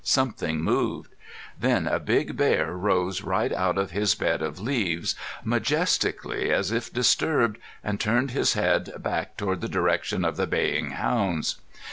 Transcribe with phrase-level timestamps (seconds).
[0.03, 1.13] Something moved.
[1.59, 6.91] Then a big bear rose right out of his bed of leaves, majestically as if
[6.91, 11.57] disturbed, and turned his head back toward the direction of the baying hounds.